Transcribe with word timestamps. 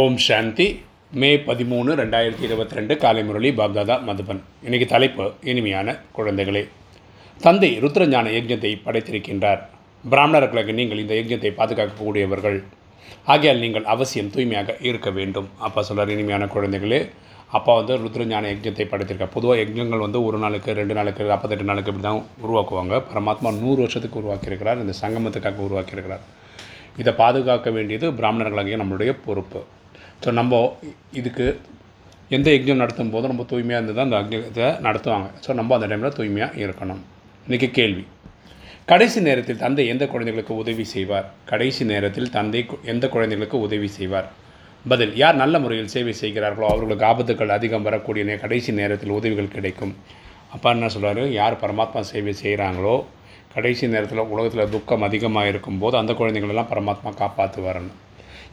ஓம் 0.00 0.16
சாந்தி. 0.24 0.66
மே 1.20 1.28
பதிமூணு 1.46 1.90
ரெண்டாயிரத்தி 2.00 2.44
இருபத்தி 2.46 2.76
ரெண்டு 2.76 2.94
காலை 3.02 3.22
முரளி 3.28 3.48
பாப்தாதா 3.58 3.96
மதுபன். 4.06 4.38
இன்னைக்கு 4.66 4.86
தலைப்பு 4.92 5.24
இனிமையான 5.50 5.94
குழந்தைகளே. 6.16 6.62
தந்தை 7.44 7.70
ருத்ரஞான 7.82 8.30
யஜ்ஞத்தை 8.36 8.70
படைத்திருக்கின்றார். 8.84 9.60
பிராமணர்களுக்கு 10.12 10.76
நீங்கள் 10.78 11.02
இந்த 11.02 11.14
யஜ்ஞத்தை 11.18 11.50
பாதுகாக்கக்கூடியவர்கள். 11.58 12.58
ஆகையால் 13.32 13.62
நீங்கள் 13.64 13.88
அவசியம் 13.94 14.30
தூய்மையாக 14.36 14.76
இருக்க 14.90 15.10
வேண்டும். 15.18 15.50
அப்பா 15.66 15.82
சொல்கிறார் 15.88 16.14
இனிமையான 16.14 16.48
குழந்தைகளே. 16.54 17.00
அப்பா 17.58 17.74
வந்து 17.80 18.00
ருத்ரஞான 18.04 18.54
யஜ்ஞத்தை 18.54 18.86
படைத்திருக்கார். 18.94 19.34
பொதுவாக 19.36 19.60
யஜ்ஞங்கள் 19.64 20.04
வந்து 20.06 20.24
ஒரு 20.28 20.40
நாளுக்கு 20.44 20.78
ரெண்டு 20.80 20.96
நாளுக்கு 21.00 21.28
நாற்பத்தெட்டு 21.32 21.68
நாளுக்கு 21.72 21.92
இப்படி 21.94 22.08
தான் 22.08 22.24
உருவாக்குவாங்க. 22.46 23.02
பரமாத்மா 23.10 23.52
நூறு 23.62 23.78
வருஷத்துக்கு 23.86 24.20
உருவாக்கியிருக்கிறார். 24.22 24.82
இந்த 24.86 24.96
சங்கமத்துக்காக 25.02 25.64
உருவாக்கியிருக்கிறார். 25.68 26.24
இதை 27.02 27.12
பாதுகாக்க 27.22 27.68
வேண்டியது 27.76 28.06
பிராமணர்களாகிய 28.16 28.78
நம்மளுடைய 28.80 29.12
பொறுப்பு. 29.28 29.60
ஸோ 30.24 30.30
நம்ம 30.40 30.62
இதுக்கு 31.20 31.46
எந்த 32.36 32.48
யஜ்ஞம் 32.54 32.82
நடத்தும் 32.82 33.12
போதும் 33.14 33.32
நம்ம 33.32 33.44
தூய்மையாக 33.52 33.78
இருந்து 33.80 33.94
தான் 33.96 34.06
அந்த 34.08 34.18
யஜ்ஞத்தை 34.36 34.68
நடத்துவாங்க. 34.86 35.28
ஸோ 35.44 35.50
நம்ம 35.58 35.74
அந்த 35.76 35.86
டைமில் 35.90 36.16
தூய்மையாக 36.18 36.60
இருக்கணும். 36.64 37.00
இன்றைக்கி 37.46 37.68
கேள்வி. 37.78 38.04
கடைசி 38.90 39.18
நேரத்தில் 39.26 39.60
தந்தை 39.64 39.84
எந்த 39.92 40.04
குழந்தைகளுக்கு 40.12 40.54
உதவி 40.62 40.84
செய்வார்? 40.92 41.26
கடைசி 41.50 41.82
நேரத்தில் 41.92 42.30
தந்தை 42.36 42.60
எந்த 42.92 43.04
குழந்தைகளுக்கு 43.14 43.58
உதவி 43.66 43.88
செய்வார்? 43.98 44.28
பதில் 44.92 45.12
யார் 45.22 45.36
நல்ல 45.42 45.58
முறையில் 45.64 45.92
சேவை 45.94 46.14
செய்கிறார்களோ 46.20 46.66
அவர்களுக்கு 46.72 47.04
ஆபத்துக்கள் 47.10 47.56
அதிகம் 47.56 47.86
வரக்கூடிய 47.88 48.38
கடைசி 48.44 48.70
நேரத்தில் 48.80 49.16
உதவிகள் 49.18 49.54
கிடைக்கும். 49.56 49.92
அப்பா 50.54 50.70
என்ன 50.76 50.88
சொல்கிறாரு 50.94 51.24
யார் 51.40 51.60
பரமாத்மா 51.64 52.00
சேவை 52.12 52.34
செய்கிறாங்களோ 52.42 52.96
கடைசி 53.54 53.86
நேரத்தில் 53.94 54.22
உலகத்தில் 54.34 54.72
துக்கம் 54.76 55.06
அதிகமாக 55.08 55.50
இருக்கும்போது 55.52 55.96
அந்த 56.00 56.12
குழந்தைங்களெல்லாம் 56.20 56.72
பரமாத்மா 56.72 57.10
காப்பாற்று 57.22 57.62
வரணும் 57.68 57.98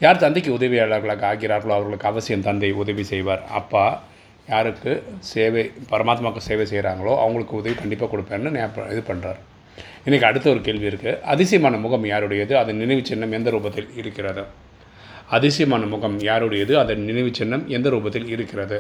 யார் 0.04 0.22
தந்தைக்கு 0.24 0.52
உதவியாளர்களாக 0.58 1.24
ஆகிறார்களோ 1.30 1.74
அவர்களுக்கு 1.78 2.08
அவசியம் 2.10 2.44
தந்தை 2.46 2.70
உதவி 2.82 3.04
செய்வார். 3.10 3.42
அப்பா 3.60 3.86
யாருக்கு 4.52 4.92
சேவை 5.32 5.64
பரமாத்மாவுக்கு 5.90 6.42
சேவை 6.50 6.66
செய்கிறாங்களோ 6.72 7.14
அவங்களுக்கு 7.24 7.56
உதவி 7.62 7.76
கண்டிப்பாக 7.82 8.10
கொடுப்பேன்னு 8.12 8.62
இது 8.94 9.02
பண்ணுறார் 9.10 9.40
இன்றைக்கி 10.06 10.26
அடுத்த 10.30 10.48
ஒரு 10.54 10.62
கேள்வி 10.68 10.88
இருக்குது 10.92 11.18
அதிசயமான 11.34 11.78
முகம் 11.86 12.06
யாருடையது? 12.12 12.54
அதன் 12.62 12.80
நினைவு 12.84 13.02
சின்னம் 13.10 13.34
எந்த 13.38 13.50
ரூபத்தில் 13.56 13.90
இருக்கிறது? 14.02 14.44
அதிசயமான 15.38 15.84
முகம் 15.94 16.18
யாருடையது? 16.30 16.74
அதன் 16.84 17.04
நினைவு 17.10 17.32
சின்னம் 17.40 17.66
எந்த 17.78 17.88
ரூபத்தில் 17.96 18.30
இருக்கிறது? 18.36 18.80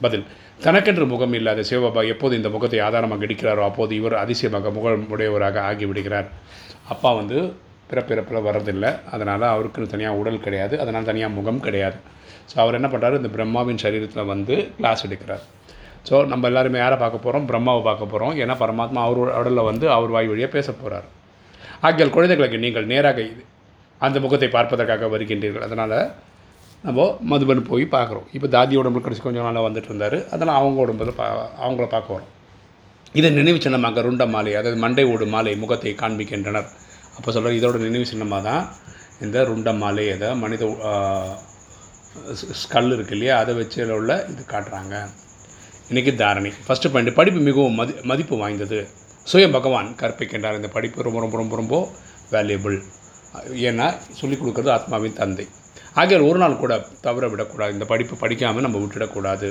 பதில் 0.00 0.26
தனக்கென்று 0.64 1.04
முகம் 1.12 1.34
இல்லாத 1.38 1.60
சிவபாபா 1.70 2.02
எப்போது 2.14 2.34
இந்த 2.40 2.48
முகத்தை 2.56 2.80
ஆதாரமாக 2.88 3.26
இடிக்கிறாரோ 3.28 3.62
அப்போது 3.70 3.92
இவர் 4.00 4.16
அதிசயமாக 4.24 4.70
முகம் 4.76 5.08
உடையவராக 5.14 5.62
ஆகிவிடுகிறார். 5.70 6.28
அப்பா 6.94 7.12
வந்து 7.20 7.38
பிறப்பிறப்பில் 7.90 8.46
வரதில்லை 8.48 8.90
அதனால் 9.14 9.44
அவருக்குன்னு 9.54 9.92
தனியாக 9.94 10.20
உடல் 10.20 10.44
கிடையாது. 10.46 10.74
அதனால் 10.84 11.08
தனியாக 11.10 11.36
முகம் 11.38 11.62
கிடையாது. 11.66 11.98
ஸோ 12.50 12.56
அவர் 12.64 12.78
என்ன 12.78 12.88
பண்ணுறாரு 12.92 13.20
இந்த 13.20 13.30
பிரம்மாவின் 13.36 13.82
சரீரத்தில் 13.84 14.30
வந்து 14.32 14.54
கிளாஸ் 14.78 15.04
எடுக்கிறார். 15.08 15.44
ஸோ 16.08 16.14
நம்ம 16.32 16.46
எல்லாருமே 16.50 16.78
யாரை 16.82 16.96
பார்க்க 17.04 17.24
போகிறோம் 17.24 17.46
பிரம்மாவை 17.50 17.82
பார்க்க 17.88 18.12
போகிறோம் 18.12 18.34
ஏன்னா 18.42 18.54
பரமாத்மா 18.62 19.00
அவர் 19.06 19.20
உடலில் 19.40 19.68
வந்து 19.70 19.86
அவர் 19.96 20.14
வாய் 20.16 20.30
வழியாக 20.32 20.52
பேச 20.56 20.68
போகிறார் 20.80 21.06
ஆகியால் 21.86 22.14
குழந்தைகளுக்கு 22.16 22.64
நீங்கள் 22.64 22.88
நேராக 22.92 23.18
இது 23.32 23.42
அந்த 24.06 24.16
முகத்தை 24.24 24.48
பார்ப்பதற்காக 24.56 25.08
வருகின்றீர்கள். 25.12 25.66
அதனால் 25.68 25.98
நம்ம 26.86 27.04
மதுபன் 27.30 27.62
போய் 27.68 27.84
பார்க்குறோம். 27.94 28.26
இப்போ 28.36 28.48
தாதி 28.54 28.74
உடம்புல 28.80 29.02
கடைசி 29.04 29.22
கொஞ்சம் 29.22 29.46
நாளாக 29.48 29.64
வந்துட்டு 29.66 29.88
இருந்தார். 29.90 30.18
அதனால் 30.34 30.58
அவங்க 30.60 30.78
உடம்புல 30.84 31.12
பா 31.20 31.26
அவங்கள 31.64 31.86
பார்க்க 31.94 32.16
வரோம். 32.16 32.32
இதை 33.18 33.28
நினைவு 33.38 33.58
சின்னமாக 33.64 34.02
ருண்ட 34.06 34.24
மாலை 34.34 34.52
அதாவது 34.60 34.78
மண்டை 34.84 35.04
ஓடு 35.12 35.26
மாலை 35.34 35.52
முகத்தை 35.62 35.92
காண்பிக்கின்றனர். 36.02 36.68
அப்போ 37.18 37.30
சொல்கிற 37.36 37.52
இதோட 37.58 37.76
நினைவு 37.86 38.06
சின்னமாக 38.10 38.42
தான் 38.48 38.64
இந்த 39.24 39.38
ருண்ட 39.48 39.70
மலை 39.84 40.04
அதை 40.16 40.28
மனித 40.42 40.64
ஸ்கல் 42.60 42.92
இருக்கு 42.96 43.14
இல்லையா 43.16 43.34
அதை 43.42 43.52
வச்சு 43.58 43.80
உள்ள 44.00 44.12
இது 44.32 44.42
காட்டுறாங்க. 44.52 44.94
இன்றைக்கி 45.90 46.12
தாரணை. 46.20 46.50
ஃபஸ்ட்டு 46.66 46.90
பாயிண்ட் 46.92 47.16
படிப்பு 47.18 47.40
மிகவும் 47.48 47.76
மதி 47.80 47.92
மதிப்பு 48.10 48.34
வாய்ந்தது. 48.42 48.78
சுய 49.30 49.46
பகவான் 49.56 49.88
கற்பிக்கின்றார். 50.00 50.58
இந்த 50.60 50.70
படிப்பு 50.76 51.06
ரொம்ப 51.06 51.20
ரொம்ப 51.24 51.36
ரொம்ப 51.40 51.56
ரொம்ப 51.60 51.76
வேல்யூபிள் 52.34 52.76
ஏன்னா 53.68 53.86
சொல்லிக் 54.18 54.40
கொடுக்குறது 54.42 54.72
ஆத்மாவின் 54.76 55.18
தந்தை. 55.20 55.46
ஆகிய 56.00 56.18
ஒரு 56.30 56.38
நாள் 56.42 56.60
கூட 56.62 56.74
தவற 57.06 57.24
விடக்கூடாது. 57.32 57.72
இந்த 57.76 57.86
படிப்பு 57.92 58.14
படிக்காமல் 58.22 58.66
நம்ம 58.66 58.80
விட்டுடக்கூடாது. 58.84 59.48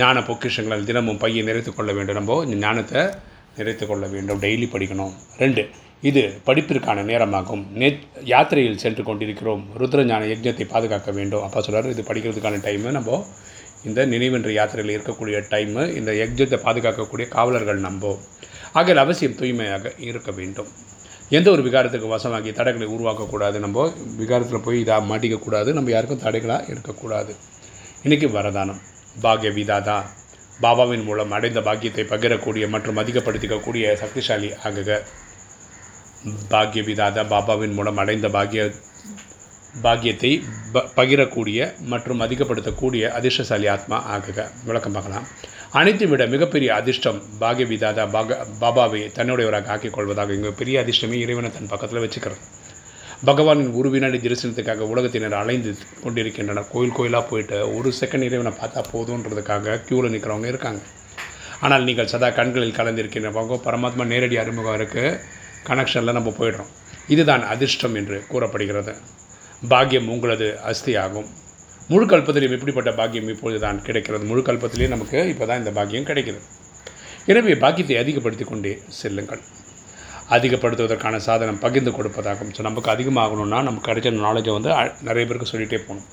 ஞான 0.00 0.20
பொக்கிஷங்கள் 0.28 0.86
தினமும் 0.90 1.20
பையை 1.24 1.42
நிறைத்து 1.48 1.72
கொள்ள 1.74 1.90
வேண்டும். 1.98 2.18
நம்ம 2.20 2.38
இந்த 2.46 2.56
ஞானத்தை 2.66 3.02
நிறைத்து 3.58 3.84
கொள்ள 3.90 4.04
வேண்டும். 4.14 4.40
டெய்லி 4.44 4.68
படிக்கணும். 4.74 5.12
ரெண்டு 5.42 5.64
இது 6.08 6.22
படிப்பிற்கான 6.46 7.02
நேரமாகும். 7.10 7.62
நே 7.80 7.88
யாத்திரையில் 8.30 8.80
சென்று 8.82 9.02
கொண்டிருக்கிறோம். 9.04 9.62
ருத்ரஞான 9.78 10.26
யஜ்ஞத்தை 10.32 10.64
பாதுகாக்க 10.72 11.10
வேண்டும். 11.10 11.42
அப்பா 11.42 11.60
சொல்கிறார் 11.60 11.92
இது 11.92 12.02
படிக்கிறதுக்கான 12.02 12.58
டைமு 12.66 12.90
நம்ம 12.96 13.26
இந்த 13.84 14.06
நினைவென்ற 14.06 14.50
யாத்திரையில் 14.52 15.00
இருக்கக்கூடிய 15.00 15.38
டைமு 15.52 15.82
இந்த 15.96 16.10
யஜ்ஞத்தை 16.12 16.58
பாதுகாக்கக்கூடிய 16.66 17.28
காவலர்கள் 17.28 17.80
நம்போ 17.80 18.18
ஆகிய 18.72 19.00
அவசியம் 19.00 19.34
தூய்மையாக 19.34 19.92
இருக்க 19.98 20.30
வேண்டும். 20.32 20.68
எந்த 21.28 21.50
ஒரு 21.50 21.62
விகாரத்துக்கு 21.62 22.12
வசமாகி 22.14 22.52
தடைகளை 22.52 22.88
உருவாக்கக்கூடாது 22.88 23.58
நம்ம. 23.58 23.92
விகாரத்தில் 24.16 24.64
போய் 24.64 24.84
இதாக 24.84 25.02
மாட்டிக்கக்கூடாது. 25.12 25.72
நம்ம 25.72 25.90
யாருக்கும் 25.90 26.24
தடைகளாக 26.24 26.70
இருக்கக்கூடாது. 26.70 27.34
இன்றைக்கி 28.04 28.28
வரதானம். 28.38 28.80
பாகிய 29.20 29.50
விதாதா. 29.50 29.98
பாபாவின் 30.60 31.04
மூலம் 31.04 31.30
அடைந்த 31.30 31.60
பாக்கியத்தை 31.60 32.04
பகிரக்கூடிய 32.04 32.68
மற்றும் 32.68 32.98
அதிகப்படுத்திக்கக்கூடிய 32.98 33.96
சக்திசாலி 34.02 34.50
ஆகுக. 34.64 35.00
பாக்ய 36.52 36.82
விதாதா 36.88 37.22
பாபாவின் 37.32 37.74
மூலம் 37.78 37.98
அடைந்த 38.02 38.28
பாக்கிய 38.36 38.62
பாக்கியத்தை 39.84 40.30
ப 40.74 40.82
பகிரக்கூடிய 40.96 41.58
மற்றும் 41.92 42.20
அதிகப்படுத்தக்கூடிய 42.24 43.04
அதிர்ஷ்டசாலி 43.18 43.66
ஆத்மா 43.72 43.96
ஆகுக. 44.14 44.38
விளக்கம் 44.68 44.94
பார்க்கலாம். 44.96 45.26
அனைத்து 45.80 46.04
விட 46.10 46.22
மிகப்பெரிய 46.34 46.68
அதிர்ஷ்டம் 46.80 47.18
பாக்ய 47.42 47.64
விதாதா 47.72 48.04
பாக 48.16 48.38
பாபாவை 48.62 49.00
தன்னுடையவராக 49.16 49.72
ஆக்கிக் 49.74 49.96
கொள்வதாக 49.96 50.36
இங்கே 50.38 50.52
பெரிய 50.60 50.84
அதிர்ஷ்டமே 50.84 51.18
இறைவனை 51.24 51.50
தன் 51.56 51.72
பக்கத்தில் 51.72 52.02
வச்சுக்கிறது. 52.04 52.40
பகவானின் 53.30 53.72
உருவினடி 53.78 54.18
தரிசனத்துக்காக 54.24 54.86
உலகத்தினர் 54.92 55.38
அலைந்து 55.42 55.70
கொண்டிருக்கின்றனர். 56.04 56.68
கோயில் 56.72 56.96
கோயிலாக 56.98 57.24
போயிட்டு 57.30 57.58
ஒரு 57.76 57.90
செகண்ட் 58.00 58.26
இறைவனை 58.30 58.52
பார்த்தா 58.60 58.82
போதுன்றதுக்காக 58.94 59.78
க்யூவில் 59.86 60.14
நிற்கிறவங்க 60.14 60.48
இருக்காங்க. 60.54 60.82
ஆனால் 61.64 61.86
நீங்கள் 61.88 62.12
சதா 62.12 62.28
கண்களில் 62.38 62.78
கலந்திருக்கின்றவங்க 62.80 63.56
பரமாத்மா 63.66 64.04
நேரடி 64.12 64.38
அறிமுகம் 64.42 64.78
இருக்குது 64.80 65.18
கனெக்ஷனில் 65.68 66.16
நம்ம 66.18 66.32
போயிடுறோம். 66.40 66.70
இதுதான் 67.14 67.42
அதிர்ஷ்டம் 67.54 67.96
என்று 68.00 68.18
கூறப்படுகிறது. 68.32 68.92
பாக்கியம் 69.72 70.08
உங்களது 70.14 70.48
அஸ்தி 70.70 70.92
ஆகும் 71.04 71.28
முழு 71.92 72.04
கல்பத்திலையும் 72.10 72.56
எப்படிப்பட்ட 72.56 72.90
பாக்கியம் 73.00 73.30
இப்பொழுது 73.32 73.58
தான் 73.66 73.78
கிடைக்கிறது. 73.86 74.24
முழு 74.30 74.42
கல்பத்திலேயே 74.48 74.90
நமக்கு 74.94 75.18
இப்போ 75.32 75.44
தான் 75.50 75.60
இந்த 75.62 75.72
பாக்கியம் 75.78 76.08
கிடைக்கிறது 76.10 76.46
எனவே 77.32 77.54
பாக்கியத்தை 77.64 77.96
அதிகப்படுத்தி 78.02 78.44
கொண்டே 78.48 78.72
செல்லுங்கள். 79.00 79.42
அதிகப்படுத்துவதற்கான 80.34 81.16
சாதனம் 81.26 81.60
பகிர்ந்து 81.64 81.90
கொடுப்பதாகும். 81.96 82.50
ஸோ 82.56 82.60
நமக்கு 82.68 82.88
அதிகமாகணும்னா 82.94 83.58
நமக்கு 83.68 83.88
கிடைச்ச 83.90 84.10
நாலேஜை 84.26 84.52
வந்து 84.56 84.70
நிறைய 85.08 85.24
பேருக்கு 85.28 85.50
சொல்லிகிட்டே 85.52 85.80
போகணும். 85.86 86.08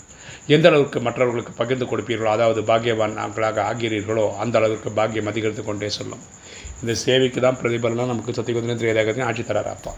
எந்த 0.56 0.68
அளவுக்கு 0.72 1.00
மற்றவர்களுக்கு 1.08 1.54
பகிர்ந்து 1.60 1.86
கொடுப்பீர்களோ 1.92 2.30
அதாவது 2.36 2.62
பாக்கியவான்களாக 2.70 3.60
ஆகிறீர்களோ 3.72 4.26
அந்த 4.44 4.56
அளவுக்கு 4.62 4.90
பாக்கியம் 5.00 5.30
அதிகரித்து 5.32 5.64
கொண்டே 5.70 5.90
சொல்லும். 6.00 6.24
இந்த 6.82 6.94
சேவைக்கு 6.94 7.42
தான் 7.42 7.58
பிரதிபலனாக 7.62 8.12
நமக்கு 8.12 8.32
சத்தியகுதிரை 8.38 8.76
திரையதகத்தின் 8.82 9.28
ஆட்சி 9.30 9.44
தரார் 9.44 9.72
அப்பா. 9.76 9.92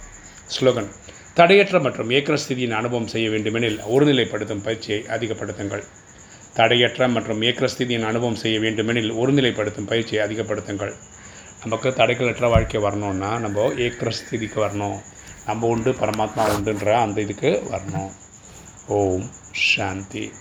ஸ்லோகன் 0.56 0.90
தடையற்ற 1.34 1.80
மற்றும் 1.80 2.10
ஏக்கரஸ்திதியின் 2.10 2.78
அனுபவம் 2.80 3.08
செய்ய 3.08 3.30
வேண்டுமெனில் 3.30 3.80
ஒருநிலைப்படுத்தும் 3.94 4.64
பயிற்சியை 4.64 5.00
அதிகப்படுத்துங்கள். 5.16 5.84
தடையற்ற 6.58 7.08
மற்றும் 7.08 7.42
ஏக்கர 7.42 7.68
ஸ்திதியின் 7.74 8.08
அனுபவம் 8.10 8.36
செய்ய 8.36 8.60
வேண்டுமெனில் 8.60 9.12
ஒருநிலைப்படுத்தும் 9.12 9.88
பயிற்சியை 9.92 10.22
அதிகப்படுத்துங்கள். 10.28 10.94
நமக்கு 11.64 11.90
தடைகளற்ற 11.90 12.50
வாழ்க்கை 12.50 12.82
வரணும்னா 12.82 13.40
நம்ம 13.40 13.66
ஏக்கர 13.86 14.12
ஸ்திதிக்கு 14.20 14.60
வரணும். 14.66 14.98
நம்ம 15.46 15.68
உண்டு 15.68 15.92
பரமாத்மா 15.92 16.44
உண்டுன்ற 16.56 16.94
அந்த 17.06 17.22
இதுக்கு 17.22 17.52
வரணும். 17.72 18.12
ஓம் 18.88 19.28
சாந்தி. 19.52 20.32